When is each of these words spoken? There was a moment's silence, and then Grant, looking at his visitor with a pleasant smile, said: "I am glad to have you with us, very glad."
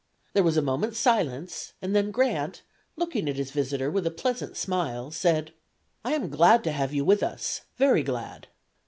There 0.33 0.41
was 0.41 0.57
a 0.57 0.63
moment's 0.63 0.97
silence, 0.97 1.73
and 1.79 1.95
then 1.95 2.09
Grant, 2.09 2.63
looking 2.95 3.29
at 3.29 3.35
his 3.35 3.51
visitor 3.51 3.91
with 3.91 4.07
a 4.07 4.09
pleasant 4.09 4.57
smile, 4.57 5.11
said: 5.11 5.51
"I 6.03 6.13
am 6.13 6.27
glad 6.31 6.63
to 6.63 6.71
have 6.71 6.91
you 6.91 7.05
with 7.05 7.21
us, 7.21 7.61
very 7.77 8.01
glad." 8.01 8.47